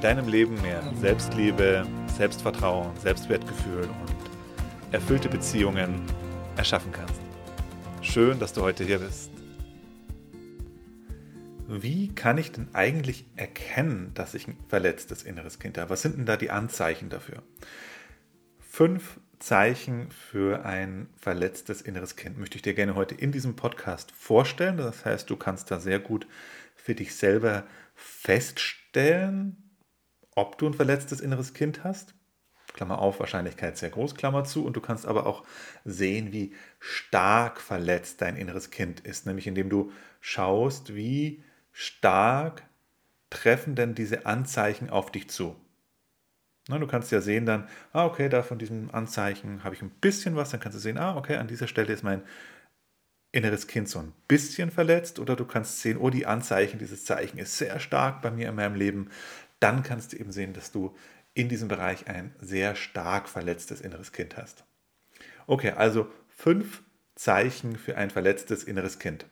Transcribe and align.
deinem 0.00 0.28
Leben 0.28 0.60
mehr 0.62 0.82
Selbstliebe, 1.00 1.86
Selbstvertrauen, 2.16 2.96
Selbstwertgefühl 2.98 3.82
und 3.82 4.92
erfüllte 4.92 5.28
Beziehungen 5.28 6.02
erschaffen 6.56 6.92
kannst. 6.92 7.20
Schön, 8.00 8.38
dass 8.38 8.52
du 8.52 8.62
heute 8.62 8.84
hier 8.84 9.00
bist. 9.00 9.30
Wie 11.66 12.14
kann 12.14 12.38
ich 12.38 12.52
denn 12.52 12.68
eigentlich 12.72 13.26
erkennen, 13.36 14.12
dass 14.14 14.34
ich 14.34 14.48
ein 14.48 14.56
verletztes 14.68 15.24
inneres 15.24 15.58
Kind 15.58 15.76
habe? 15.76 15.90
Was 15.90 16.02
sind 16.02 16.16
denn 16.16 16.26
da 16.26 16.36
die 16.36 16.50
Anzeichen 16.50 17.10
dafür? 17.10 17.42
Fünf 18.60 19.20
Zeichen 19.38 20.10
für 20.10 20.64
ein 20.64 21.08
verletztes 21.16 21.82
inneres 21.82 22.16
Kind 22.16 22.38
möchte 22.38 22.56
ich 22.56 22.62
dir 22.62 22.74
gerne 22.74 22.94
heute 22.94 23.14
in 23.14 23.32
diesem 23.32 23.56
Podcast 23.56 24.12
vorstellen. 24.12 24.76
Das 24.76 25.04
heißt, 25.04 25.28
du 25.28 25.36
kannst 25.36 25.70
da 25.70 25.80
sehr 25.80 25.98
gut 25.98 26.26
für 26.74 26.94
dich 26.94 27.14
selber 27.14 27.64
feststellen, 27.94 29.67
ob 30.38 30.56
du 30.56 30.66
ein 30.66 30.74
verletztes 30.74 31.20
inneres 31.20 31.52
Kind 31.52 31.82
hast. 31.82 32.14
Klammer 32.72 33.00
auf, 33.00 33.18
Wahrscheinlichkeit 33.18 33.76
sehr 33.76 33.90
groß, 33.90 34.14
Klammer 34.14 34.44
zu. 34.44 34.64
Und 34.64 34.76
du 34.76 34.80
kannst 34.80 35.04
aber 35.04 35.26
auch 35.26 35.44
sehen, 35.84 36.32
wie 36.32 36.54
stark 36.78 37.60
verletzt 37.60 38.22
dein 38.22 38.36
inneres 38.36 38.70
Kind 38.70 39.00
ist. 39.00 39.26
Nämlich 39.26 39.48
indem 39.48 39.68
du 39.68 39.90
schaust, 40.20 40.94
wie 40.94 41.42
stark 41.72 42.62
treffen 43.30 43.74
denn 43.74 43.96
diese 43.96 44.26
Anzeichen 44.26 44.90
auf 44.90 45.10
dich 45.10 45.28
zu. 45.28 45.56
Na, 46.68 46.78
du 46.78 46.86
kannst 46.86 47.10
ja 47.10 47.20
sehen 47.20 47.44
dann, 47.44 47.66
ah, 47.92 48.04
okay, 48.04 48.28
da 48.28 48.42
von 48.42 48.58
diesem 48.58 48.94
Anzeichen 48.94 49.64
habe 49.64 49.74
ich 49.74 49.82
ein 49.82 49.90
bisschen 49.90 50.36
was. 50.36 50.50
Dann 50.50 50.60
kannst 50.60 50.76
du 50.76 50.80
sehen, 50.80 50.98
ah, 50.98 51.16
okay, 51.16 51.36
an 51.36 51.48
dieser 51.48 51.66
Stelle 51.66 51.92
ist 51.92 52.04
mein 52.04 52.22
inneres 53.32 53.66
Kind 53.66 53.88
so 53.88 53.98
ein 53.98 54.12
bisschen 54.28 54.70
verletzt. 54.70 55.18
Oder 55.18 55.34
du 55.34 55.44
kannst 55.44 55.80
sehen, 55.80 55.98
oh, 55.98 56.10
die 56.10 56.26
Anzeichen, 56.26 56.78
dieses 56.78 57.04
Zeichen 57.04 57.38
ist 57.38 57.58
sehr 57.58 57.80
stark 57.80 58.22
bei 58.22 58.30
mir 58.30 58.48
in 58.50 58.54
meinem 58.54 58.76
Leben 58.76 59.10
dann 59.60 59.82
kannst 59.82 60.12
du 60.12 60.16
eben 60.16 60.32
sehen, 60.32 60.52
dass 60.52 60.72
du 60.72 60.96
in 61.34 61.48
diesem 61.48 61.68
Bereich 61.68 62.08
ein 62.08 62.34
sehr 62.40 62.74
stark 62.74 63.28
verletztes 63.28 63.80
inneres 63.80 64.12
Kind 64.12 64.36
hast. 64.36 64.64
Okay, 65.46 65.70
also 65.70 66.10
fünf 66.28 66.82
Zeichen 67.14 67.76
für 67.76 67.96
ein 67.96 68.10
verletztes 68.10 68.64
inneres 68.64 68.98
Kind. 68.98 69.26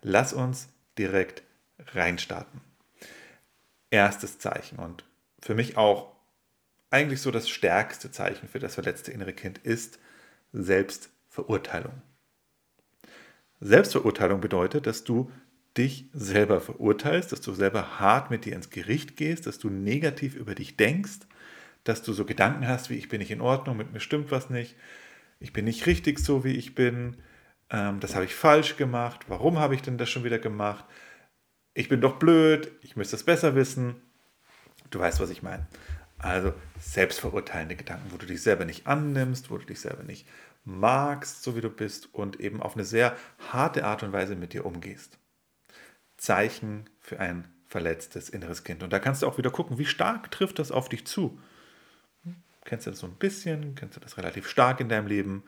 Lass 0.00 0.32
uns 0.32 0.68
direkt 0.98 1.42
reinstarten. 1.78 2.60
Erstes 3.90 4.38
Zeichen 4.38 4.78
und 4.78 5.04
für 5.40 5.54
mich 5.54 5.76
auch 5.76 6.12
eigentlich 6.90 7.20
so 7.20 7.30
das 7.30 7.48
stärkste 7.48 8.10
Zeichen 8.10 8.48
für 8.48 8.58
das 8.58 8.74
verletzte 8.74 9.12
innere 9.12 9.32
Kind 9.32 9.58
ist 9.58 9.98
Selbstverurteilung. 10.52 12.02
Selbstverurteilung 13.60 14.40
bedeutet, 14.40 14.86
dass 14.86 15.04
du 15.04 15.30
dich 15.76 16.06
selber 16.12 16.60
verurteilst, 16.60 17.32
dass 17.32 17.40
du 17.40 17.52
selber 17.54 17.98
hart 17.98 18.30
mit 18.30 18.44
dir 18.44 18.54
ins 18.54 18.70
Gericht 18.70 19.16
gehst, 19.16 19.46
dass 19.46 19.58
du 19.58 19.70
negativ 19.70 20.34
über 20.34 20.54
dich 20.54 20.76
denkst, 20.76 21.20
dass 21.84 22.02
du 22.02 22.12
so 22.12 22.24
Gedanken 22.24 22.68
hast 22.68 22.90
wie 22.90 22.96
ich 22.96 23.08
bin 23.08 23.20
nicht 23.20 23.30
in 23.30 23.40
Ordnung, 23.40 23.76
mit 23.76 23.92
mir 23.92 24.00
stimmt 24.00 24.30
was 24.30 24.50
nicht, 24.50 24.76
ich 25.40 25.52
bin 25.52 25.64
nicht 25.64 25.86
richtig 25.86 26.18
so, 26.18 26.44
wie 26.44 26.56
ich 26.56 26.74
bin, 26.74 27.16
ähm, 27.70 28.00
das 28.00 28.14
habe 28.14 28.24
ich 28.24 28.34
falsch 28.34 28.76
gemacht, 28.76 29.24
warum 29.28 29.58
habe 29.58 29.74
ich 29.74 29.82
denn 29.82 29.98
das 29.98 30.10
schon 30.10 30.24
wieder 30.24 30.38
gemacht, 30.38 30.84
ich 31.74 31.88
bin 31.88 32.00
doch 32.00 32.18
blöd, 32.18 32.70
ich 32.82 32.96
müsste 32.96 33.16
es 33.16 33.24
besser 33.24 33.54
wissen. 33.54 33.96
Du 34.90 34.98
weißt, 34.98 35.20
was 35.20 35.30
ich 35.30 35.42
meine. 35.42 35.66
Also 36.18 36.52
selbstverurteilende 36.78 37.76
Gedanken, 37.76 38.12
wo 38.12 38.18
du 38.18 38.26
dich 38.26 38.42
selber 38.42 38.64
nicht 38.64 38.86
annimmst, 38.86 39.50
wo 39.50 39.56
du 39.56 39.64
dich 39.64 39.80
selber 39.80 40.02
nicht 40.02 40.28
magst, 40.64 41.42
so 41.42 41.56
wie 41.56 41.60
du 41.60 41.70
bist 41.70 42.14
und 42.14 42.40
eben 42.40 42.62
auf 42.62 42.74
eine 42.74 42.84
sehr 42.84 43.16
harte 43.50 43.84
Art 43.84 44.02
und 44.02 44.12
Weise 44.12 44.36
mit 44.36 44.52
dir 44.52 44.66
umgehst. 44.66 45.18
Zeichen 46.22 46.88
für 47.00 47.18
ein 47.18 47.48
verletztes 47.66 48.28
inneres 48.28 48.62
Kind. 48.62 48.84
Und 48.84 48.92
da 48.92 49.00
kannst 49.00 49.22
du 49.22 49.26
auch 49.26 49.38
wieder 49.38 49.50
gucken, 49.50 49.78
wie 49.78 49.86
stark 49.86 50.30
trifft 50.30 50.60
das 50.60 50.70
auf 50.70 50.88
dich 50.88 51.04
zu. 51.04 51.36
Kennst 52.64 52.86
du 52.86 52.90
das 52.90 53.00
so 53.00 53.08
ein 53.08 53.16
bisschen? 53.16 53.74
Kennst 53.74 53.96
du 53.96 54.00
das 54.00 54.16
relativ 54.18 54.48
stark 54.48 54.78
in 54.78 54.88
deinem 54.88 55.08
Leben? 55.08 55.42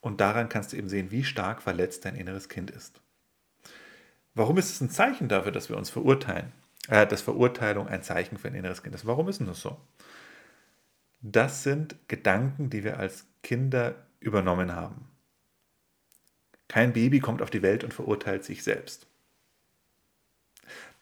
Und 0.00 0.20
daran 0.20 0.48
kannst 0.48 0.72
du 0.72 0.76
eben 0.76 0.88
sehen, 0.88 1.10
wie 1.10 1.24
stark 1.24 1.62
verletzt 1.62 2.04
dein 2.04 2.14
inneres 2.14 2.48
Kind 2.48 2.70
ist. 2.70 3.00
Warum 4.34 4.56
ist 4.56 4.70
es 4.70 4.80
ein 4.80 4.90
Zeichen 4.90 5.28
dafür, 5.28 5.50
dass 5.50 5.68
wir 5.68 5.76
uns 5.76 5.90
verurteilen? 5.90 6.52
Äh, 6.86 7.08
dass 7.08 7.22
Verurteilung 7.22 7.88
ein 7.88 8.04
Zeichen 8.04 8.38
für 8.38 8.46
ein 8.46 8.54
inneres 8.54 8.84
Kind 8.84 8.94
ist. 8.94 9.06
Warum 9.06 9.28
ist 9.28 9.40
denn 9.40 9.48
das 9.48 9.60
so? 9.60 9.80
Das 11.22 11.64
sind 11.64 11.96
Gedanken, 12.06 12.70
die 12.70 12.84
wir 12.84 13.00
als 13.00 13.26
Kinder 13.42 13.96
übernommen 14.20 14.76
haben. 14.76 15.08
Kein 16.68 16.92
Baby 16.92 17.18
kommt 17.18 17.42
auf 17.42 17.50
die 17.50 17.62
Welt 17.62 17.82
und 17.82 17.92
verurteilt 17.92 18.44
sich 18.44 18.62
selbst. 18.62 19.08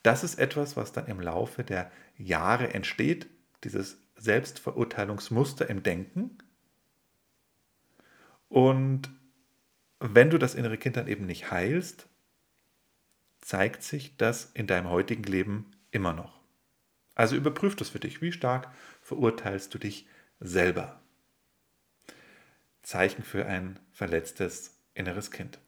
Das 0.03 0.23
ist 0.23 0.35
etwas, 0.35 0.75
was 0.75 0.91
dann 0.91 1.07
im 1.07 1.19
Laufe 1.19 1.63
der 1.63 1.91
Jahre 2.17 2.73
entsteht, 2.73 3.27
dieses 3.63 3.97
Selbstverurteilungsmuster 4.17 5.69
im 5.69 5.81
Denken. 5.81 6.37
Und 8.49 9.09
wenn 9.99 10.29
du 10.29 10.37
das 10.37 10.55
innere 10.55 10.77
Kind 10.77 10.97
dann 10.97 11.07
eben 11.07 11.25
nicht 11.25 11.51
heilst, 11.51 12.07
zeigt 13.39 13.83
sich 13.83 14.17
das 14.17 14.51
in 14.53 14.67
deinem 14.67 14.89
heutigen 14.89 15.23
Leben 15.23 15.71
immer 15.91 16.13
noch. 16.13 16.41
Also 17.15 17.35
überprüf 17.35 17.75
das 17.75 17.89
für 17.89 17.99
dich. 17.99 18.21
Wie 18.21 18.31
stark 18.31 18.71
verurteilst 19.01 19.73
du 19.73 19.77
dich 19.77 20.07
selber? 20.39 21.01
Zeichen 22.81 23.23
für 23.23 23.45
ein 23.45 23.79
verletztes 23.91 24.77
inneres 24.93 25.31
Kind. 25.31 25.59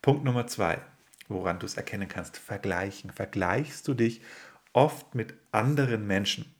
Punkt 0.00 0.24
Nummer 0.24 0.46
zwei 0.46 0.80
woran 1.28 1.58
du 1.58 1.66
es 1.66 1.76
erkennen 1.76 2.08
kannst. 2.08 2.36
Vergleichen. 2.36 3.10
Vergleichst 3.10 3.86
du 3.88 3.94
dich 3.94 4.22
oft 4.72 5.14
mit 5.14 5.34
anderen 5.52 6.06
Menschen? 6.06 6.54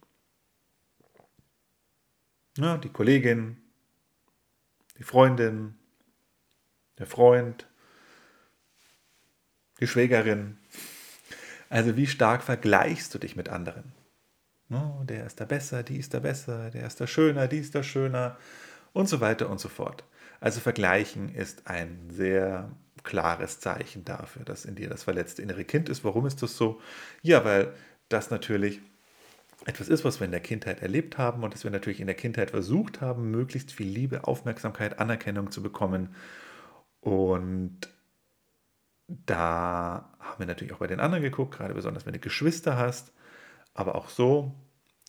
Ja, 2.56 2.76
die 2.76 2.88
Kollegin, 2.88 3.56
die 4.98 5.02
Freundin, 5.02 5.74
der 6.98 7.06
Freund, 7.06 7.66
die 9.80 9.88
Schwägerin. 9.88 10.58
Also 11.68 11.96
wie 11.96 12.06
stark 12.06 12.42
vergleichst 12.42 13.12
du 13.12 13.18
dich 13.18 13.34
mit 13.34 13.48
anderen? 13.48 13.92
Oh, 14.70 15.02
der 15.04 15.26
ist 15.26 15.40
da 15.40 15.44
besser, 15.44 15.82
die 15.82 15.98
ist 15.98 16.14
da 16.14 16.20
besser, 16.20 16.70
der 16.70 16.86
ist 16.86 17.00
da 17.00 17.06
schöner, 17.06 17.48
die 17.48 17.58
ist 17.58 17.74
da 17.74 17.82
schöner 17.82 18.38
und 18.92 19.08
so 19.08 19.20
weiter 19.20 19.50
und 19.50 19.58
so 19.58 19.68
fort. 19.68 20.04
Also 20.40 20.60
vergleichen 20.60 21.34
ist 21.34 21.66
ein 21.66 22.10
sehr 22.10 22.70
klares 23.04 23.60
Zeichen 23.60 24.04
dafür, 24.04 24.44
dass 24.44 24.64
in 24.64 24.74
dir 24.74 24.88
das 24.88 25.04
verletzte 25.04 25.42
innere 25.42 25.64
Kind 25.64 25.88
ist. 25.88 26.04
Warum 26.04 26.26
ist 26.26 26.42
das 26.42 26.56
so? 26.56 26.80
Ja, 27.22 27.44
weil 27.44 27.72
das 28.08 28.30
natürlich 28.30 28.80
etwas 29.66 29.88
ist, 29.88 30.04
was 30.04 30.20
wir 30.20 30.24
in 30.24 30.30
der 30.30 30.40
Kindheit 30.40 30.82
erlebt 30.82 31.16
haben 31.16 31.42
und 31.42 31.54
dass 31.54 31.64
wir 31.64 31.70
natürlich 31.70 32.00
in 32.00 32.06
der 32.06 32.16
Kindheit 32.16 32.50
versucht 32.50 33.00
haben, 33.00 33.30
möglichst 33.30 33.72
viel 33.72 33.88
Liebe, 33.88 34.26
Aufmerksamkeit, 34.26 34.98
Anerkennung 34.98 35.50
zu 35.50 35.62
bekommen. 35.62 36.14
Und 37.00 37.88
da 39.08 40.10
haben 40.18 40.38
wir 40.38 40.46
natürlich 40.46 40.72
auch 40.72 40.78
bei 40.78 40.86
den 40.86 41.00
anderen 41.00 41.22
geguckt, 41.22 41.54
gerade 41.54 41.74
besonders 41.74 42.06
wenn 42.06 42.14
du 42.14 42.18
Geschwister 42.18 42.76
hast. 42.76 43.12
Aber 43.74 43.94
auch 43.94 44.08
so, 44.08 44.54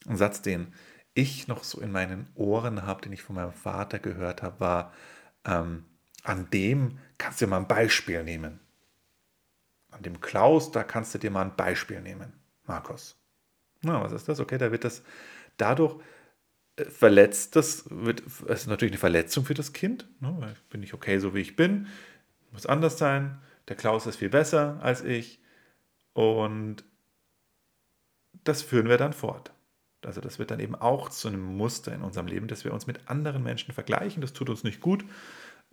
ein 0.08 0.18
Satz, 0.18 0.42
den 0.42 0.74
ich 1.14 1.48
noch 1.48 1.64
so 1.64 1.81
in 1.81 1.92
meinen 1.92 2.30
Ohren 2.36 2.86
habe, 2.86 3.02
den 3.02 3.14
ich 3.14 3.24
von 3.24 3.36
meinem 3.36 3.54
Vater 3.54 4.00
gehört 4.00 4.44
habe, 4.44 4.60
war, 4.60 4.94
ähm, 5.46 5.86
an 6.25 6.50
dem 6.50 6.98
kannst 7.18 7.39
du 7.39 7.45
dir 7.45 7.51
mal 7.51 7.57
ein 7.57 7.68
Beispiel 7.68 8.24
nehmen. 8.24 8.60
An 9.92 10.01
dem 10.01 10.19
Klaus, 10.19 10.72
da 10.72 10.83
kannst 10.83 11.13
du 11.13 11.19
dir 11.19 11.31
mal 11.31 11.44
ein 11.44 11.56
Beispiel 11.56 12.01
nehmen, 12.01 12.33
Markus. 12.66 13.16
Na, 13.81 14.04
was 14.04 14.12
ist 14.12 14.27
das? 14.27 14.39
Okay, 14.39 14.57
da 14.57 14.72
wird 14.72 14.83
das 14.83 15.04
dadurch 15.57 16.01
äh, 16.75 16.86
verletzt, 16.86 17.56
das 17.56 17.86
wird, 17.89 18.24
das 18.25 18.62
ist 18.62 18.68
natürlich 18.68 18.94
eine 18.94 19.00
Verletzung 19.00 19.45
für 19.45 19.54
das 19.54 19.72
Kind. 19.72 20.07
Ne? 20.19 20.56
Bin 20.69 20.83
ich 20.83 20.94
okay, 20.94 21.19
so 21.19 21.33
wie 21.33 21.42
ich 21.42 21.56
bin, 21.56 21.88
muss 22.51 22.66
anders 22.66 22.98
sein. 22.98 23.39
Der 23.68 23.75
Klaus 23.75 24.06
ist 24.06 24.18
viel 24.18 24.30
besser 24.30 24.80
als 24.81 25.04
ich 25.04 25.39
und 26.13 26.83
das 28.44 28.62
führen 28.62 28.89
wir 28.89 28.98
dann 28.98 29.13
fort. 29.13 29.51
Also 30.04 30.22
das 30.22 30.38
wird 30.38 30.51
dann 30.51 30.60
eben 30.60 30.75
auch 30.75 31.10
zu 31.10 31.27
einem 31.27 31.44
Muster 31.44 31.94
in 31.94 32.01
unserem 32.01 32.27
Leben, 32.27 32.48
dass 32.48 32.63
wir 32.63 32.74
uns 32.74 32.86
mit 32.86 33.10
anderen 33.10 33.44
Menschen 33.44 33.74
vergleichen. 33.74 34.22
Das 34.22 34.33
tut 34.33 34.50
uns 34.50 34.63
nicht 34.63 34.81
gut. 34.81 35.04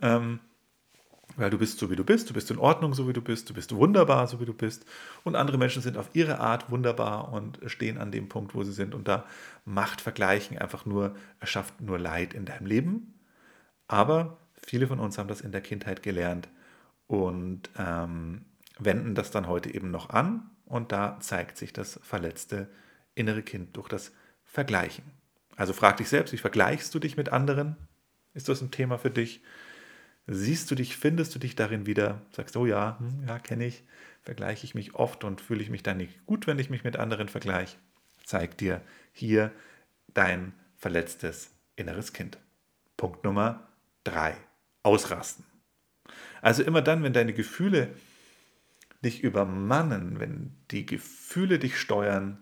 Ähm, 0.02 0.40
weil 1.36 1.50
du 1.50 1.58
bist 1.58 1.78
so, 1.78 1.90
wie 1.90 1.96
du 1.96 2.04
bist, 2.04 2.28
du 2.28 2.34
bist 2.34 2.50
in 2.50 2.58
Ordnung, 2.58 2.94
so 2.94 3.08
wie 3.08 3.12
du 3.12 3.22
bist, 3.22 3.48
du 3.48 3.54
bist 3.54 3.74
wunderbar, 3.74 4.26
so 4.26 4.40
wie 4.40 4.44
du 4.44 4.52
bist. 4.52 4.84
Und 5.24 5.34
andere 5.34 5.56
Menschen 5.56 5.82
sind 5.82 5.96
auf 5.96 6.10
ihre 6.12 6.40
Art 6.40 6.70
wunderbar 6.70 7.32
und 7.32 7.58
stehen 7.66 7.98
an 7.98 8.12
dem 8.12 8.28
Punkt, 8.28 8.54
wo 8.54 8.62
sie 8.64 8.72
sind. 8.72 8.94
Und 8.94 9.08
da 9.08 9.24
macht 9.64 10.00
Vergleichen 10.00 10.58
einfach 10.58 10.84
nur, 10.84 11.14
erschafft 11.40 11.80
nur 11.80 11.98
Leid 11.98 12.34
in 12.34 12.44
deinem 12.44 12.66
Leben. 12.66 13.14
Aber 13.88 14.36
viele 14.54 14.86
von 14.86 15.00
uns 15.00 15.16
haben 15.16 15.28
das 15.28 15.40
in 15.40 15.52
der 15.52 15.60
Kindheit 15.60 16.02
gelernt 16.02 16.48
und 17.06 17.70
ähm, 17.78 18.44
wenden 18.78 19.14
das 19.14 19.30
dann 19.30 19.48
heute 19.48 19.74
eben 19.74 19.90
noch 19.90 20.10
an. 20.10 20.50
Und 20.66 20.92
da 20.92 21.18
zeigt 21.20 21.56
sich 21.56 21.72
das 21.72 21.98
verletzte 22.02 22.68
innere 23.14 23.42
Kind 23.42 23.76
durch 23.76 23.88
das 23.88 24.12
Vergleichen. 24.44 25.04
Also 25.56 25.72
frag 25.72 25.98
dich 25.98 26.08
selbst, 26.08 26.32
wie 26.32 26.38
vergleichst 26.38 26.94
du 26.94 26.98
dich 26.98 27.16
mit 27.16 27.30
anderen? 27.30 27.76
Ist 28.34 28.48
das 28.48 28.62
ein 28.62 28.70
Thema 28.70 28.98
für 28.98 29.10
dich? 29.10 29.42
Siehst 30.26 30.70
du 30.70 30.74
dich, 30.74 30.96
findest 30.96 31.34
du 31.34 31.38
dich 31.38 31.56
darin 31.56 31.86
wieder? 31.86 32.22
Sagst, 32.30 32.56
oh 32.56 32.66
ja, 32.66 32.98
hm, 32.98 33.24
ja, 33.26 33.38
kenne 33.38 33.66
ich, 33.66 33.82
vergleiche 34.22 34.64
ich 34.64 34.74
mich 34.74 34.94
oft 34.94 35.24
und 35.24 35.40
fühle 35.40 35.62
ich 35.62 35.70
mich 35.70 35.82
dann 35.82 35.96
nicht 35.96 36.26
gut, 36.26 36.46
wenn 36.46 36.58
ich 36.58 36.70
mich 36.70 36.84
mit 36.84 36.96
anderen 36.96 37.28
vergleiche? 37.28 37.76
Zeig 38.24 38.56
dir 38.58 38.82
hier 39.12 39.50
dein 40.14 40.52
verletztes 40.76 41.50
inneres 41.76 42.12
Kind. 42.12 42.38
Punkt 42.96 43.24
Nummer 43.24 43.68
drei. 44.04 44.36
Ausrasten. 44.84 45.44
Also 46.40 46.62
immer 46.62 46.82
dann, 46.82 47.02
wenn 47.02 47.12
deine 47.12 47.32
Gefühle 47.32 47.94
dich 49.04 49.22
übermannen, 49.22 50.18
wenn 50.18 50.52
die 50.70 50.86
Gefühle 50.86 51.58
dich 51.58 51.78
steuern, 51.78 52.38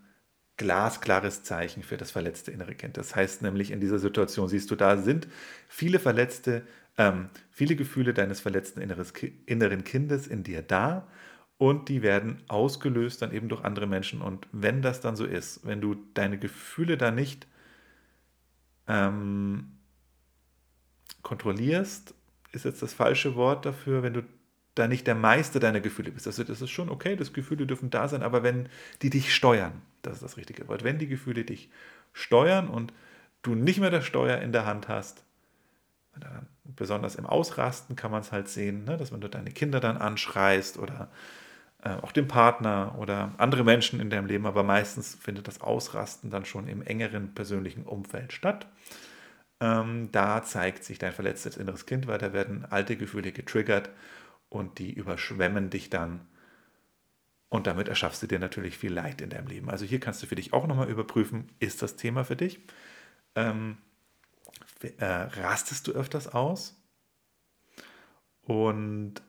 glasklares 0.56 1.42
Zeichen 1.42 1.82
für 1.82 1.96
das 1.96 2.10
verletzte 2.10 2.50
innere 2.50 2.74
Kind. 2.74 2.96
Das 2.96 3.16
heißt 3.16 3.40
nämlich, 3.42 3.70
in 3.70 3.80
dieser 3.80 3.98
Situation 3.98 4.48
siehst 4.48 4.70
du, 4.70 4.76
da 4.76 4.98
sind 4.98 5.26
viele 5.68 5.98
verletzte, 5.98 6.66
ähm, 6.98 7.28
viele 7.50 7.76
Gefühle 7.76 8.14
deines 8.14 8.40
verletzten 8.40 8.80
inneren 8.80 9.84
Kindes 9.84 10.26
in 10.26 10.42
dir 10.42 10.62
da 10.62 11.06
und 11.58 11.88
die 11.88 12.02
werden 12.02 12.42
ausgelöst 12.48 13.22
dann 13.22 13.32
eben 13.32 13.48
durch 13.48 13.64
andere 13.64 13.86
Menschen. 13.86 14.22
Und 14.22 14.48
wenn 14.50 14.80
das 14.80 15.00
dann 15.00 15.16
so 15.16 15.24
ist, 15.24 15.66
wenn 15.66 15.80
du 15.80 15.94
deine 16.14 16.38
Gefühle 16.38 16.96
da 16.96 17.10
nicht 17.10 17.46
ähm, 18.88 19.72
kontrollierst, 21.22 22.14
ist 22.52 22.64
jetzt 22.64 22.82
das 22.82 22.94
falsche 22.94 23.34
Wort 23.36 23.66
dafür, 23.66 24.02
wenn 24.02 24.14
du 24.14 24.22
da 24.74 24.88
nicht 24.88 25.06
der 25.06 25.14
Meister 25.14 25.60
deiner 25.60 25.80
Gefühle 25.80 26.12
bist. 26.12 26.26
Also 26.26 26.44
das 26.44 26.62
ist 26.62 26.70
schon 26.70 26.88
okay, 26.88 27.16
das 27.16 27.32
Gefühle 27.32 27.66
dürfen 27.66 27.90
da 27.90 28.08
sein, 28.08 28.22
aber 28.22 28.42
wenn 28.42 28.68
die 29.02 29.10
dich 29.10 29.34
steuern, 29.34 29.82
das 30.02 30.14
ist 30.14 30.22
das 30.22 30.36
richtige 30.36 30.66
Wort, 30.68 30.84
wenn 30.84 30.98
die 30.98 31.08
Gefühle 31.08 31.44
dich 31.44 31.70
steuern 32.12 32.68
und 32.68 32.92
du 33.42 33.54
nicht 33.54 33.80
mehr 33.80 33.90
das 33.90 34.06
Steuer 34.06 34.38
in 34.38 34.52
der 34.52 34.66
Hand 34.66 34.88
hast, 34.88 35.24
besonders 36.80 37.14
im 37.14 37.26
Ausrasten 37.26 37.94
kann 37.94 38.10
man 38.10 38.22
es 38.22 38.32
halt 38.32 38.48
sehen, 38.48 38.84
ne, 38.84 38.96
dass 38.96 39.12
wenn 39.12 39.20
du 39.20 39.28
deine 39.28 39.52
Kinder 39.52 39.78
dann 39.78 39.98
anschreist 39.98 40.78
oder 40.78 41.10
äh, 41.84 41.90
auch 41.90 42.10
den 42.10 42.26
Partner 42.26 42.96
oder 42.98 43.32
andere 43.38 43.62
Menschen 43.62 44.00
in 44.00 44.10
deinem 44.10 44.26
Leben, 44.26 44.46
aber 44.46 44.64
meistens 44.64 45.14
findet 45.14 45.46
das 45.46 45.60
Ausrasten 45.60 46.30
dann 46.30 46.44
schon 46.44 46.66
im 46.66 46.82
engeren 46.82 47.34
persönlichen 47.34 47.84
Umfeld 47.84 48.32
statt. 48.32 48.66
Ähm, 49.60 50.08
da 50.10 50.42
zeigt 50.42 50.84
sich 50.84 50.98
dein 50.98 51.12
verletztes 51.12 51.56
inneres 51.56 51.86
Kind, 51.86 52.06
weil 52.06 52.18
da 52.18 52.32
werden 52.32 52.64
alte 52.64 52.96
Gefühle 52.96 53.30
getriggert 53.30 53.90
und 54.48 54.78
die 54.78 54.92
überschwemmen 54.92 55.70
dich 55.70 55.90
dann. 55.90 56.26
Und 57.50 57.66
damit 57.66 57.88
erschaffst 57.88 58.22
du 58.22 58.26
dir 58.26 58.38
natürlich 58.38 58.78
viel 58.78 58.92
Leid 58.92 59.20
in 59.20 59.28
deinem 59.30 59.48
Leben. 59.48 59.70
Also 59.70 59.84
hier 59.84 60.00
kannst 60.00 60.22
du 60.22 60.26
für 60.26 60.36
dich 60.36 60.52
auch 60.52 60.66
nochmal 60.66 60.88
überprüfen, 60.88 61.48
ist 61.58 61.82
das 61.82 61.96
Thema 61.96 62.24
für 62.24 62.36
dich? 62.36 62.60
Ähm, 63.34 63.76
äh, 64.82 65.04
rastest 65.04 65.86
du 65.86 65.92
öfters 65.92 66.28
aus? 66.28 66.76
Und 68.42 69.22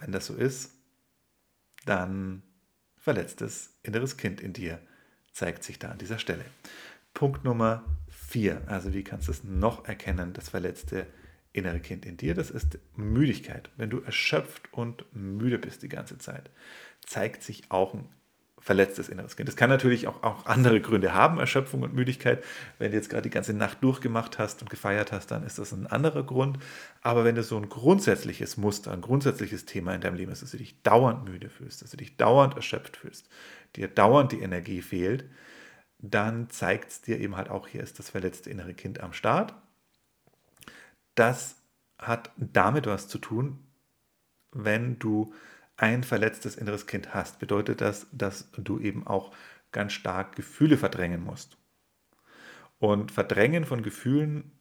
wenn 0.00 0.12
das 0.12 0.26
so 0.26 0.34
ist, 0.34 0.72
dann 1.84 2.42
verletztes 2.96 3.78
inneres 3.82 4.16
Kind 4.16 4.40
in 4.40 4.52
dir 4.52 4.80
zeigt 5.32 5.62
sich 5.62 5.78
da 5.78 5.90
an 5.90 5.98
dieser 5.98 6.18
Stelle. 6.18 6.44
Punkt 7.14 7.44
Nummer 7.44 7.84
vier, 8.08 8.62
also 8.66 8.92
wie 8.92 9.04
kannst 9.04 9.28
du 9.28 9.32
es 9.32 9.44
noch 9.44 9.86
erkennen, 9.86 10.32
das 10.32 10.48
verletzte 10.48 11.06
innere 11.52 11.80
Kind 11.80 12.04
in 12.04 12.16
dir, 12.16 12.34
das 12.34 12.50
ist 12.50 12.78
Müdigkeit. 12.94 13.70
Wenn 13.76 13.88
du 13.88 14.00
erschöpft 14.00 14.72
und 14.72 15.04
müde 15.14 15.58
bist 15.58 15.82
die 15.82 15.88
ganze 15.88 16.18
Zeit, 16.18 16.50
zeigt 17.06 17.42
sich 17.42 17.70
auch 17.70 17.94
ein 17.94 18.08
verletztes 18.58 19.08
inneres 19.08 19.36
Kind. 19.36 19.48
Das 19.48 19.56
kann 19.56 19.70
natürlich 19.70 20.08
auch, 20.08 20.22
auch 20.22 20.46
andere 20.46 20.80
Gründe 20.80 21.14
haben, 21.14 21.38
Erschöpfung 21.38 21.82
und 21.82 21.94
Müdigkeit. 21.94 22.42
Wenn 22.78 22.90
du 22.90 22.96
jetzt 22.96 23.10
gerade 23.10 23.22
die 23.22 23.30
ganze 23.30 23.52
Nacht 23.52 23.82
durchgemacht 23.82 24.38
hast 24.38 24.62
und 24.62 24.70
gefeiert 24.70 25.12
hast, 25.12 25.30
dann 25.30 25.44
ist 25.44 25.58
das 25.58 25.72
ein 25.72 25.86
anderer 25.86 26.24
Grund. 26.24 26.58
Aber 27.02 27.24
wenn 27.24 27.34
du 27.34 27.42
so 27.42 27.56
ein 27.56 27.68
grundsätzliches 27.68 28.56
Muster, 28.56 28.92
ein 28.92 29.02
grundsätzliches 29.02 29.66
Thema 29.66 29.94
in 29.94 30.00
deinem 30.00 30.16
Leben 30.16 30.32
ist, 30.32 30.42
dass 30.42 30.50
du 30.50 30.56
dich 30.56 30.82
dauernd 30.82 31.24
müde 31.24 31.48
fühlst, 31.48 31.82
dass 31.82 31.90
du 31.90 31.96
dich 31.96 32.16
dauernd 32.16 32.56
erschöpft 32.56 32.96
fühlst, 32.96 33.28
dir 33.76 33.88
dauernd 33.88 34.32
die 34.32 34.40
Energie 34.40 34.82
fehlt, 34.82 35.24
dann 35.98 36.50
zeigt 36.50 36.90
es 36.90 37.00
dir 37.02 37.20
eben 37.20 37.36
halt 37.36 37.50
auch, 37.50 37.68
hier 37.68 37.82
ist 37.82 37.98
das 37.98 38.10
verletzte 38.10 38.50
innere 38.50 38.74
Kind 38.74 39.00
am 39.00 39.12
Start 39.12 39.54
das 41.16 41.56
hat 41.98 42.30
damit 42.36 42.86
was 42.86 43.08
zu 43.08 43.18
tun, 43.18 43.58
wenn 44.52 44.98
du 45.00 45.34
ein 45.76 46.04
verletztes 46.04 46.56
inneres 46.56 46.86
Kind 46.86 47.14
hast, 47.14 47.38
bedeutet 47.38 47.80
das, 47.80 48.06
dass 48.12 48.50
du 48.52 48.78
eben 48.80 49.06
auch 49.06 49.34
ganz 49.72 49.92
stark 49.92 50.36
Gefühle 50.36 50.78
verdrängen 50.78 51.22
musst. 51.22 51.58
Und 52.78 53.10
Verdrängen 53.12 53.64
von 53.64 53.82
Gefühlen 53.82 54.52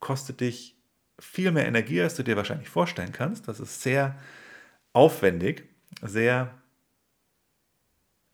kostet 0.00 0.40
dich 0.40 0.76
viel 1.18 1.50
mehr 1.50 1.66
Energie, 1.66 2.00
als 2.00 2.14
du 2.14 2.22
dir 2.22 2.36
wahrscheinlich 2.36 2.68
vorstellen 2.68 3.12
kannst. 3.12 3.48
Das 3.48 3.60
ist 3.60 3.82
sehr 3.82 4.18
aufwendig, 4.92 5.68
sehr 6.02 6.54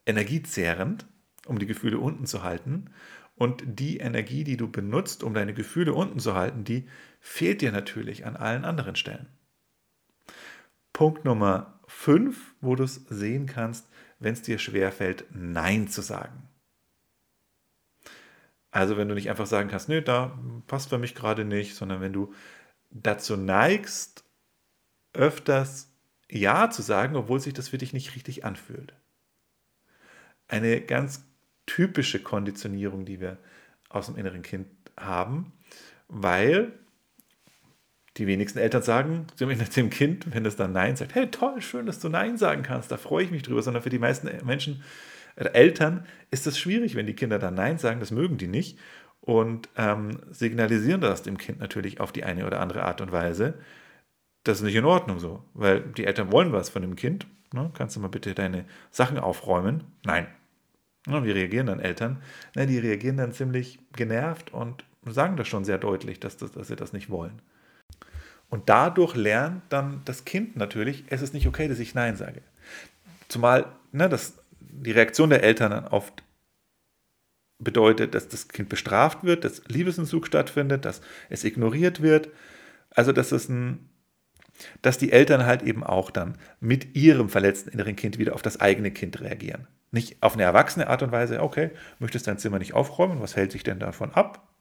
energiezehrend, 0.06 1.06
um 1.46 1.58
die 1.58 1.66
Gefühle 1.66 1.98
unten 1.98 2.26
zu 2.26 2.42
halten. 2.42 2.90
Und 3.36 3.62
die 3.66 3.98
Energie, 3.98 4.44
die 4.44 4.56
du 4.56 4.70
benutzt, 4.70 5.22
um 5.22 5.34
deine 5.34 5.54
Gefühle 5.54 5.94
unten 5.94 6.18
zu 6.18 6.34
halten, 6.34 6.64
die 6.64 6.88
fehlt 7.20 7.60
dir 7.60 7.72
natürlich 7.72 8.26
an 8.26 8.36
allen 8.36 8.64
anderen 8.64 8.96
Stellen. 8.96 9.28
Punkt 10.92 11.24
Nummer 11.24 11.80
5, 11.94 12.54
wo 12.60 12.74
du 12.74 12.84
es 12.84 12.94
sehen 13.08 13.46
kannst, 13.46 13.88
wenn 14.18 14.32
es 14.32 14.42
dir 14.42 14.58
schwerfällt, 14.58 15.26
Nein 15.30 15.88
zu 15.88 16.00
sagen. 16.00 16.48
Also 18.70 18.96
wenn 18.96 19.08
du 19.08 19.14
nicht 19.14 19.30
einfach 19.30 19.46
sagen 19.46 19.68
kannst, 19.68 19.88
nee, 19.88 20.00
da 20.00 20.38
passt 20.66 20.88
für 20.88 20.98
mich 20.98 21.14
gerade 21.14 21.44
nicht, 21.44 21.74
sondern 21.74 22.00
wenn 22.00 22.12
du 22.12 22.32
dazu 22.90 23.36
neigst, 23.36 24.24
öfters 25.12 25.92
Ja 26.28 26.70
zu 26.70 26.82
sagen, 26.82 27.14
obwohl 27.16 27.38
sich 27.38 27.52
das 27.52 27.68
für 27.68 27.78
dich 27.78 27.92
nicht 27.92 28.16
richtig 28.16 28.44
anfühlt. 28.44 28.94
Eine 30.48 30.80
ganz 30.80 31.24
typische 31.66 32.22
Konditionierung, 32.22 33.04
die 33.04 33.20
wir 33.20 33.38
aus 33.90 34.06
dem 34.06 34.16
inneren 34.16 34.42
Kind 34.42 34.66
haben, 34.98 35.52
weil 36.08 36.78
die 38.16 38.26
wenigsten 38.26 38.58
Eltern 38.58 38.82
sagen 38.82 39.26
dem 39.38 39.90
Kind, 39.90 40.34
wenn 40.34 40.44
es 40.44 40.56
dann 40.56 40.72
Nein 40.72 40.96
sagt, 40.96 41.14
hey 41.14 41.30
toll, 41.30 41.60
schön, 41.62 41.86
dass 41.86 41.98
du 41.98 42.08
Nein 42.08 42.36
sagen 42.36 42.62
kannst, 42.62 42.90
da 42.90 42.96
freue 42.96 43.24
ich 43.24 43.30
mich 43.30 43.42
drüber, 43.42 43.62
sondern 43.62 43.82
für 43.82 43.90
die 43.90 43.98
meisten 43.98 44.28
Menschen, 44.44 44.82
äh, 45.36 45.44
Eltern 45.52 46.06
ist 46.30 46.46
es 46.46 46.58
schwierig, 46.58 46.94
wenn 46.94 47.06
die 47.06 47.14
Kinder 47.14 47.38
dann 47.38 47.54
Nein 47.54 47.78
sagen, 47.78 48.00
das 48.00 48.10
mögen 48.10 48.36
die 48.36 48.48
nicht 48.48 48.78
und 49.20 49.68
ähm, 49.76 50.18
signalisieren 50.30 51.00
das 51.00 51.22
dem 51.22 51.38
Kind 51.38 51.60
natürlich 51.60 52.00
auf 52.00 52.12
die 52.12 52.24
eine 52.24 52.46
oder 52.46 52.60
andere 52.60 52.82
Art 52.82 53.00
und 53.00 53.12
Weise. 53.12 53.54
Das 54.44 54.58
ist 54.58 54.64
nicht 54.64 54.74
in 54.74 54.84
Ordnung 54.84 55.18
so, 55.18 55.44
weil 55.54 55.80
die 55.80 56.04
Eltern 56.04 56.32
wollen 56.32 56.52
was 56.52 56.68
von 56.68 56.82
dem 56.82 56.96
Kind. 56.96 57.26
Ne? 57.52 57.70
Kannst 57.74 57.96
du 57.96 58.00
mal 58.00 58.08
bitte 58.08 58.34
deine 58.34 58.64
Sachen 58.90 59.18
aufräumen? 59.18 59.84
Nein, 60.04 60.26
wie 61.24 61.30
reagieren 61.30 61.66
dann 61.66 61.80
Eltern? 61.80 62.22
Na, 62.54 62.66
die 62.66 62.78
reagieren 62.78 63.16
dann 63.16 63.32
ziemlich 63.32 63.78
genervt 63.92 64.52
und 64.52 64.84
sagen 65.04 65.36
das 65.36 65.48
schon 65.48 65.64
sehr 65.64 65.78
deutlich, 65.78 66.20
dass, 66.20 66.36
das, 66.36 66.52
dass 66.52 66.68
sie 66.68 66.76
das 66.76 66.92
nicht 66.92 67.10
wollen. 67.10 67.42
Und 68.52 68.68
dadurch 68.68 69.14
lernt 69.14 69.62
dann 69.70 70.02
das 70.04 70.26
Kind 70.26 70.56
natürlich, 70.56 71.04
es 71.08 71.22
ist 71.22 71.32
nicht 71.32 71.46
okay, 71.46 71.68
dass 71.68 71.78
ich 71.78 71.94
Nein 71.94 72.16
sage. 72.16 72.42
Zumal 73.28 73.64
ne, 73.92 74.10
das, 74.10 74.34
die 74.60 74.90
Reaktion 74.90 75.30
der 75.30 75.42
Eltern 75.42 75.70
dann 75.70 75.86
oft 75.86 76.22
bedeutet, 77.58 78.14
dass 78.14 78.28
das 78.28 78.48
Kind 78.48 78.68
bestraft 78.68 79.24
wird, 79.24 79.44
dass 79.44 79.62
Liebesentzug 79.68 80.26
stattfindet, 80.26 80.84
dass 80.84 81.00
es 81.30 81.44
ignoriert 81.44 82.02
wird. 82.02 82.28
Also, 82.90 83.12
dass 83.12 83.32
es 83.32 83.48
ein, 83.48 83.88
dass 84.82 84.98
die 84.98 85.12
Eltern 85.12 85.46
halt 85.46 85.62
eben 85.62 85.82
auch 85.82 86.10
dann 86.10 86.36
mit 86.60 86.94
ihrem 86.94 87.30
verletzten 87.30 87.70
inneren 87.70 87.96
Kind 87.96 88.18
wieder 88.18 88.34
auf 88.34 88.42
das 88.42 88.60
eigene 88.60 88.90
Kind 88.90 89.22
reagieren. 89.22 89.66
Nicht 89.92 90.22
auf 90.22 90.34
eine 90.34 90.42
erwachsene 90.42 90.88
Art 90.88 91.02
und 91.02 91.10
Weise, 91.10 91.40
okay, 91.40 91.70
möchtest 92.00 92.26
dein 92.26 92.36
Zimmer 92.36 92.58
nicht 92.58 92.74
aufräumen, 92.74 93.22
was 93.22 93.34
hält 93.34 93.50
sich 93.50 93.62
denn 93.62 93.78
davon 93.78 94.12
ab? 94.12 94.51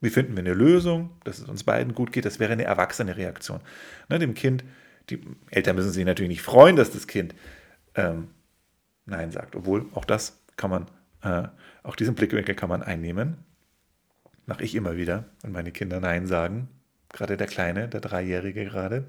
Wie 0.00 0.10
finden 0.10 0.32
wir 0.32 0.40
eine 0.40 0.54
Lösung, 0.54 1.10
dass 1.24 1.38
es 1.38 1.48
uns 1.48 1.64
beiden 1.64 1.94
gut 1.94 2.12
geht? 2.12 2.24
Das 2.24 2.38
wäre 2.38 2.52
eine 2.52 2.64
erwachsene 2.64 3.16
Reaktion. 3.16 3.60
Ne, 4.08 4.18
dem 4.18 4.34
Kind, 4.34 4.64
die 5.10 5.20
Eltern 5.50 5.76
müssen 5.76 5.90
sich 5.90 6.04
natürlich 6.04 6.30
nicht 6.30 6.42
freuen, 6.42 6.76
dass 6.76 6.90
das 6.90 7.06
Kind 7.06 7.34
ähm, 7.94 8.28
Nein 9.06 9.30
sagt, 9.30 9.56
obwohl 9.56 9.86
auch 9.94 10.04
das 10.04 10.40
kann 10.56 10.70
man, 10.70 10.86
äh, 11.22 11.48
auch 11.82 11.96
diesen 11.96 12.14
Blickwinkel 12.14 12.54
kann 12.54 12.68
man 12.68 12.82
einnehmen. 12.82 13.38
Mache 14.46 14.64
ich 14.64 14.74
immer 14.74 14.96
wieder, 14.96 15.24
wenn 15.42 15.52
meine 15.52 15.72
Kinder 15.72 16.00
Nein 16.00 16.26
sagen. 16.26 16.68
gerade 17.12 17.36
der 17.36 17.46
Kleine, 17.46 17.88
der 17.88 18.00
Dreijährige 18.00 18.64
gerade, 18.64 19.04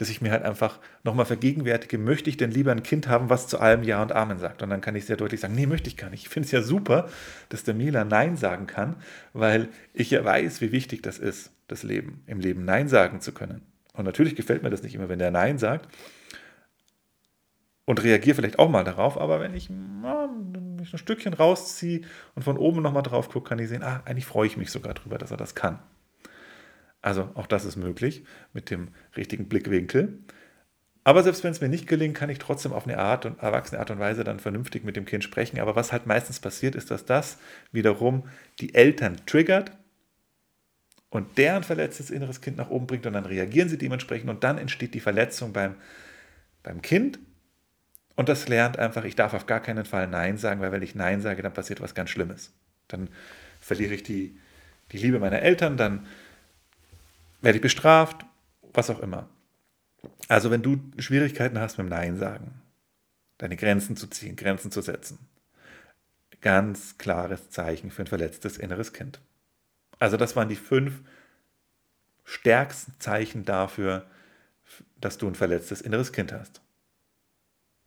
dass 0.00 0.08
ich 0.08 0.22
mir 0.22 0.30
halt 0.30 0.44
einfach 0.44 0.78
nochmal 1.04 1.26
vergegenwärtige, 1.26 1.98
möchte 1.98 2.30
ich 2.30 2.38
denn 2.38 2.50
lieber 2.50 2.72
ein 2.72 2.82
Kind 2.82 3.06
haben, 3.06 3.28
was 3.28 3.48
zu 3.48 3.60
allem 3.60 3.82
Ja 3.82 4.00
und 4.00 4.12
Amen 4.12 4.38
sagt? 4.38 4.62
Und 4.62 4.70
dann 4.70 4.80
kann 4.80 4.96
ich 4.96 5.04
sehr 5.04 5.18
deutlich 5.18 5.40
sagen, 5.40 5.54
nee, 5.54 5.66
möchte 5.66 5.88
ich 5.90 5.98
gar 5.98 6.08
nicht. 6.08 6.22
Ich 6.22 6.30
finde 6.30 6.46
es 6.46 6.52
ja 6.52 6.62
super, 6.62 7.10
dass 7.50 7.64
der 7.64 7.74
Mila 7.74 8.04
Nein 8.04 8.38
sagen 8.38 8.66
kann, 8.66 8.96
weil 9.34 9.68
ich 9.92 10.10
ja 10.10 10.24
weiß, 10.24 10.62
wie 10.62 10.72
wichtig 10.72 11.02
das 11.02 11.18
ist, 11.18 11.52
das 11.68 11.82
Leben, 11.82 12.24
im 12.26 12.40
Leben 12.40 12.64
Nein 12.64 12.88
sagen 12.88 13.20
zu 13.20 13.32
können. 13.32 13.60
Und 13.92 14.06
natürlich 14.06 14.36
gefällt 14.36 14.62
mir 14.62 14.70
das 14.70 14.82
nicht 14.82 14.94
immer, 14.94 15.10
wenn 15.10 15.18
der 15.18 15.30
Nein 15.30 15.58
sagt 15.58 15.86
und 17.84 18.02
reagiere 18.02 18.36
vielleicht 18.36 18.58
auch 18.58 18.70
mal 18.70 18.84
darauf, 18.84 19.20
aber 19.20 19.38
wenn 19.40 19.52
ich 19.52 19.68
mich 19.68 20.94
ein 20.94 20.98
Stückchen 20.98 21.34
rausziehe 21.34 22.00
und 22.34 22.42
von 22.42 22.56
oben 22.56 22.80
nochmal 22.80 23.02
drauf 23.02 23.28
gucke, 23.28 23.50
kann 23.50 23.58
ich 23.58 23.68
sehen, 23.68 23.82
ah, 23.82 24.00
eigentlich 24.06 24.24
freue 24.24 24.46
ich 24.46 24.56
mich 24.56 24.70
sogar 24.70 24.94
darüber, 24.94 25.18
dass 25.18 25.30
er 25.30 25.36
das 25.36 25.54
kann. 25.54 25.78
Also 27.02 27.30
auch 27.34 27.46
das 27.46 27.64
ist 27.64 27.76
möglich 27.76 28.24
mit 28.52 28.70
dem 28.70 28.88
richtigen 29.16 29.48
Blickwinkel. 29.48 30.18
Aber 31.02 31.22
selbst 31.22 31.42
wenn 31.44 31.52
es 31.52 31.60
mir 31.60 31.68
nicht 31.68 31.86
gelingt, 31.86 32.16
kann 32.16 32.28
ich 32.28 32.38
trotzdem 32.38 32.72
auf 32.72 32.84
eine 32.86 32.98
Art 32.98 33.24
und 33.24 33.38
erwachsene 33.40 33.80
Art 33.80 33.90
und 33.90 33.98
Weise 33.98 34.22
dann 34.22 34.38
vernünftig 34.38 34.84
mit 34.84 34.96
dem 34.96 35.06
Kind 35.06 35.24
sprechen. 35.24 35.58
Aber 35.58 35.74
was 35.74 35.92
halt 35.92 36.06
meistens 36.06 36.40
passiert, 36.40 36.74
ist, 36.74 36.90
dass 36.90 37.06
das 37.06 37.38
wiederum 37.72 38.24
die 38.60 38.74
Eltern 38.74 39.16
triggert 39.24 39.72
und 41.08 41.38
deren 41.38 41.62
verletztes 41.62 42.10
inneres 42.10 42.42
Kind 42.42 42.58
nach 42.58 42.70
oben 42.70 42.86
bringt 42.86 43.06
und 43.06 43.14
dann 43.14 43.24
reagieren 43.24 43.68
sie 43.68 43.78
dementsprechend 43.78 44.28
und 44.28 44.44
dann 44.44 44.58
entsteht 44.58 44.92
die 44.92 45.00
Verletzung 45.00 45.52
beim, 45.52 45.74
beim 46.62 46.82
Kind. 46.82 47.18
Und 48.14 48.28
das 48.28 48.48
lernt 48.48 48.78
einfach, 48.78 49.04
ich 49.04 49.16
darf 49.16 49.32
auf 49.32 49.46
gar 49.46 49.60
keinen 49.60 49.86
Fall 49.86 50.06
Nein 50.06 50.36
sagen, 50.36 50.60
weil 50.60 50.72
wenn 50.72 50.82
ich 50.82 50.94
Nein 50.94 51.22
sage, 51.22 51.42
dann 51.42 51.54
passiert 51.54 51.80
was 51.80 51.94
ganz 51.94 52.10
Schlimmes. 52.10 52.52
Dann 52.88 53.08
verliere 53.58 53.94
ich 53.94 54.02
die, 54.02 54.38
die 54.92 54.98
Liebe 54.98 55.18
meiner 55.18 55.40
Eltern, 55.40 55.78
dann 55.78 56.06
werde 57.40 57.56
ich 57.56 57.62
bestraft, 57.62 58.24
was 58.72 58.90
auch 58.90 59.00
immer. 59.00 59.28
Also 60.28 60.50
wenn 60.50 60.62
du 60.62 60.80
Schwierigkeiten 60.98 61.58
hast 61.58 61.78
mit 61.78 61.86
dem 61.86 61.90
Nein 61.90 62.16
sagen, 62.16 62.62
deine 63.38 63.56
Grenzen 63.56 63.96
zu 63.96 64.06
ziehen, 64.06 64.36
Grenzen 64.36 64.70
zu 64.70 64.82
setzen, 64.82 65.18
ganz 66.40 66.98
klares 66.98 67.50
Zeichen 67.50 67.90
für 67.90 68.02
ein 68.02 68.06
verletztes 68.06 68.56
inneres 68.56 68.92
Kind. 68.92 69.20
Also 69.98 70.16
das 70.16 70.36
waren 70.36 70.48
die 70.48 70.56
fünf 70.56 71.00
stärksten 72.24 72.94
Zeichen 72.98 73.44
dafür, 73.44 74.06
dass 75.00 75.18
du 75.18 75.26
ein 75.26 75.34
verletztes 75.34 75.80
inneres 75.80 76.12
Kind 76.12 76.32
hast. 76.32 76.60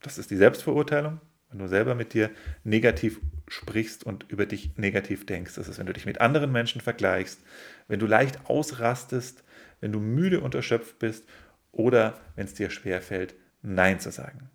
Das 0.01 0.17
ist 0.17 0.29
die 0.31 0.35
Selbstverurteilung, 0.35 1.21
wenn 1.49 1.59
du 1.59 1.67
selber 1.67 1.95
mit 1.95 2.13
dir 2.13 2.29
negativ 2.63 3.19
sprichst 3.47 4.03
und 4.03 4.25
über 4.29 4.45
dich 4.45 4.77
negativ 4.77 5.25
denkst. 5.25 5.55
Das 5.55 5.67
ist, 5.67 5.79
wenn 5.79 5.85
du 5.85 5.93
dich 5.93 6.05
mit 6.05 6.19
anderen 6.19 6.51
Menschen 6.51 6.81
vergleichst, 6.81 7.39
wenn 7.87 7.99
du 7.99 8.05
leicht 8.05 8.49
ausrastest, 8.49 9.42
wenn 9.83 9.91
du 9.91 9.99
müde 9.99 10.39
und 10.39 10.55
erschöpft 10.55 10.97
bist 10.97 11.27
oder 11.73 12.17
wenn 12.37 12.45
es 12.45 12.53
dir 12.53 12.69
schwerfällt, 12.69 13.35
Nein 13.61 13.99
zu 13.99 14.11
sagen. 14.11 14.49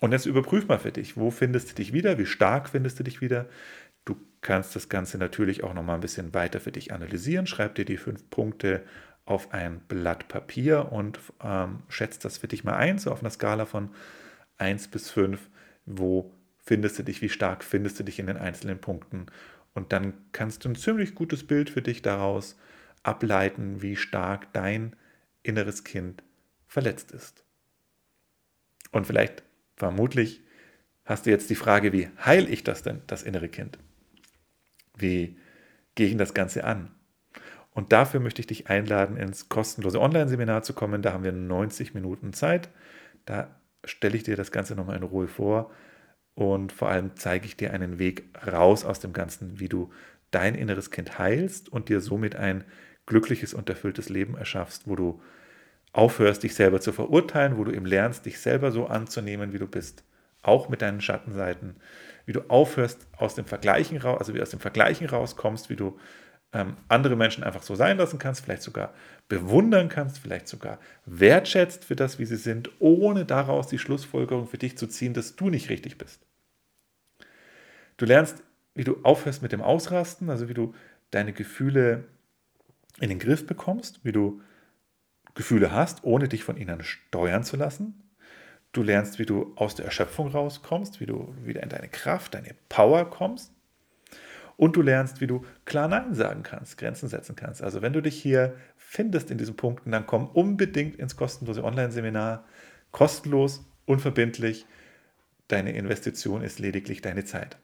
Und 0.00 0.12
jetzt 0.12 0.26
überprüf 0.26 0.68
mal 0.68 0.78
für 0.78 0.92
dich, 0.92 1.16
wo 1.16 1.32
findest 1.32 1.70
du 1.70 1.74
dich 1.74 1.92
wieder, 1.92 2.16
wie 2.16 2.26
stark 2.26 2.68
findest 2.68 3.00
du 3.00 3.02
dich 3.02 3.20
wieder. 3.20 3.48
Du 4.04 4.16
kannst 4.42 4.76
das 4.76 4.88
Ganze 4.88 5.18
natürlich 5.18 5.64
auch 5.64 5.74
nochmal 5.74 5.96
ein 5.96 6.02
bisschen 6.02 6.34
weiter 6.34 6.60
für 6.60 6.70
dich 6.70 6.92
analysieren. 6.92 7.48
Schreib 7.48 7.74
dir 7.74 7.84
die 7.84 7.96
fünf 7.96 8.30
Punkte 8.30 8.84
auf 9.24 9.52
ein 9.52 9.80
Blatt 9.88 10.28
Papier 10.28 10.92
und 10.92 11.18
ähm, 11.42 11.80
schätzt 11.88 12.24
das 12.24 12.38
für 12.38 12.46
dich 12.46 12.62
mal 12.62 12.76
ein, 12.76 12.98
so 12.98 13.10
auf 13.10 13.22
einer 13.22 13.30
Skala 13.30 13.66
von 13.66 13.90
1 14.58 14.86
bis 14.88 15.10
5. 15.10 15.40
Wo 15.84 16.32
findest 16.62 17.00
du 17.00 17.02
dich, 17.02 17.22
wie 17.22 17.28
stark 17.28 17.64
findest 17.64 17.98
du 17.98 18.04
dich 18.04 18.20
in 18.20 18.28
den 18.28 18.36
einzelnen 18.36 18.78
Punkten? 18.78 19.26
Und 19.74 19.92
dann 19.92 20.14
kannst 20.30 20.64
du 20.64 20.68
ein 20.68 20.76
ziemlich 20.76 21.16
gutes 21.16 21.44
Bild 21.44 21.70
für 21.70 21.82
dich 21.82 22.02
daraus 22.02 22.56
ableiten, 23.06 23.82
wie 23.82 23.96
stark 23.96 24.52
dein 24.52 24.96
inneres 25.42 25.84
Kind 25.84 26.22
verletzt 26.66 27.12
ist. 27.12 27.44
Und 28.92 29.06
vielleicht, 29.06 29.42
vermutlich, 29.76 30.42
hast 31.04 31.26
du 31.26 31.30
jetzt 31.30 31.50
die 31.50 31.54
Frage, 31.54 31.92
wie 31.92 32.08
heile 32.24 32.48
ich 32.48 32.64
das 32.64 32.82
denn, 32.82 33.02
das 33.06 33.22
innere 33.22 33.48
Kind? 33.48 33.78
Wie 34.96 35.36
gehe 35.94 36.08
ich 36.08 36.16
das 36.16 36.34
Ganze 36.34 36.64
an? 36.64 36.90
Und 37.72 37.92
dafür 37.92 38.20
möchte 38.20 38.40
ich 38.40 38.46
dich 38.46 38.68
einladen, 38.68 39.16
ins 39.16 39.48
kostenlose 39.48 40.00
Online-Seminar 40.00 40.62
zu 40.62 40.72
kommen. 40.72 41.02
Da 41.02 41.12
haben 41.12 41.24
wir 41.24 41.32
90 41.32 41.92
Minuten 41.94 42.32
Zeit. 42.32 42.70
Da 43.26 43.54
stelle 43.84 44.16
ich 44.16 44.22
dir 44.22 44.36
das 44.36 44.50
Ganze 44.50 44.74
nochmal 44.74 44.96
in 44.96 45.02
Ruhe 45.02 45.28
vor 45.28 45.70
und 46.34 46.72
vor 46.72 46.88
allem 46.88 47.12
zeige 47.16 47.46
ich 47.46 47.56
dir 47.56 47.72
einen 47.72 47.98
Weg 47.98 48.24
raus 48.46 48.84
aus 48.84 49.00
dem 49.00 49.12
Ganzen, 49.12 49.60
wie 49.60 49.68
du 49.68 49.90
dein 50.30 50.54
inneres 50.54 50.90
Kind 50.90 51.18
heilst 51.18 51.68
und 51.68 51.88
dir 51.88 52.00
somit 52.00 52.36
ein 52.36 52.64
glückliches 53.06 53.54
und 53.54 53.68
erfülltes 53.68 54.08
Leben 54.08 54.36
erschaffst, 54.36 54.86
wo 54.86 54.96
du 54.96 55.20
aufhörst, 55.92 56.42
dich 56.42 56.54
selber 56.54 56.80
zu 56.80 56.92
verurteilen, 56.92 57.56
wo 57.56 57.64
du 57.64 57.72
eben 57.72 57.86
lernst, 57.86 58.26
dich 58.26 58.38
selber 58.40 58.70
so 58.70 58.86
anzunehmen, 58.86 59.52
wie 59.52 59.58
du 59.58 59.66
bist, 59.66 60.04
auch 60.42 60.68
mit 60.68 60.82
deinen 60.82 61.00
Schattenseiten, 61.00 61.76
wie 62.26 62.32
du 62.32 62.42
aufhörst, 62.48 63.06
aus 63.16 63.34
dem 63.34 63.46
Vergleichen 63.46 63.96
raus, 63.98 64.18
also 64.18 64.34
wie 64.34 64.42
aus 64.42 64.50
dem 64.50 64.60
Vergleichen 64.60 65.08
rauskommst, 65.08 65.70
wie 65.70 65.76
du 65.76 65.98
ähm, 66.52 66.76
andere 66.88 67.16
Menschen 67.16 67.44
einfach 67.44 67.62
so 67.62 67.74
sein 67.74 67.96
lassen 67.96 68.18
kannst, 68.18 68.44
vielleicht 68.44 68.62
sogar 68.62 68.92
bewundern 69.28 69.88
kannst, 69.88 70.18
vielleicht 70.18 70.48
sogar 70.48 70.78
wertschätzt 71.04 71.84
für 71.84 71.96
das, 71.96 72.18
wie 72.18 72.26
sie 72.26 72.36
sind, 72.36 72.70
ohne 72.78 73.24
daraus 73.24 73.66
die 73.68 73.78
Schlussfolgerung 73.78 74.46
für 74.46 74.58
dich 74.58 74.76
zu 74.76 74.86
ziehen, 74.86 75.14
dass 75.14 75.36
du 75.36 75.50
nicht 75.50 75.70
richtig 75.70 75.98
bist. 75.98 76.20
Du 77.96 78.04
lernst, 78.04 78.42
wie 78.74 78.84
du 78.84 78.98
aufhörst 79.02 79.42
mit 79.42 79.52
dem 79.52 79.62
Ausrasten, 79.62 80.28
also 80.28 80.48
wie 80.48 80.54
du 80.54 80.74
deine 81.10 81.32
Gefühle 81.32 82.04
in 83.00 83.08
den 83.08 83.18
Griff 83.18 83.46
bekommst, 83.46 84.04
wie 84.04 84.12
du 84.12 84.40
Gefühle 85.34 85.70
hast, 85.70 86.04
ohne 86.04 86.28
dich 86.28 86.44
von 86.44 86.56
ihnen 86.56 86.82
steuern 86.82 87.44
zu 87.44 87.56
lassen. 87.56 88.02
Du 88.72 88.82
lernst, 88.82 89.18
wie 89.18 89.26
du 89.26 89.52
aus 89.56 89.74
der 89.74 89.84
Erschöpfung 89.84 90.28
rauskommst, 90.28 91.00
wie 91.00 91.06
du 91.06 91.34
wieder 91.42 91.62
in 91.62 91.68
deine 91.68 91.88
Kraft, 91.88 92.34
deine 92.34 92.54
Power 92.68 93.08
kommst. 93.08 93.52
Und 94.56 94.76
du 94.76 94.82
lernst, 94.82 95.20
wie 95.20 95.26
du 95.26 95.44
klar 95.66 95.88
Nein 95.88 96.14
sagen 96.14 96.42
kannst, 96.42 96.78
Grenzen 96.78 97.08
setzen 97.08 97.36
kannst. 97.36 97.62
Also 97.62 97.82
wenn 97.82 97.92
du 97.92 98.00
dich 98.00 98.20
hier 98.20 98.56
findest 98.76 99.30
in 99.30 99.36
diesen 99.36 99.56
Punkten, 99.56 99.92
dann 99.92 100.06
komm 100.06 100.28
unbedingt 100.28 100.96
ins 100.96 101.16
kostenlose 101.16 101.62
Online-Seminar. 101.62 102.44
Kostenlos, 102.90 103.66
unverbindlich. 103.84 104.64
Deine 105.48 105.72
Investition 105.72 106.42
ist 106.42 106.58
lediglich 106.58 107.02
deine 107.02 107.24
Zeit. 107.24 107.58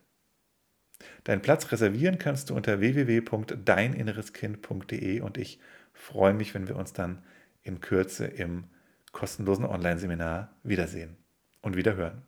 Deinen 1.25 1.43
Platz 1.43 1.71
reservieren 1.71 2.19
kannst 2.19 2.51
du 2.51 2.55
unter 2.55 2.81
www.deininnereskind.de 2.81 5.21
und 5.21 5.39
ich 5.39 5.61
freue 5.93 6.35
mich, 6.35 6.55
wenn 6.55 6.69
wir 6.69 6.77
uns 6.77 6.93
dann 6.93 7.23
in 7.63 7.81
Kürze 7.81 8.27
im 8.27 8.65
kostenlosen 9.13 9.65
Online-Seminar 9.65 10.55
wiedersehen 10.63 11.17
und 11.61 11.77
wieder 11.77 11.97
hören. 11.97 12.23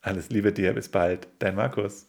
Alles 0.00 0.30
Liebe 0.30 0.52
dir, 0.52 0.72
bis 0.72 0.88
bald, 0.88 1.28
dein 1.40 1.56
Markus. 1.56 2.07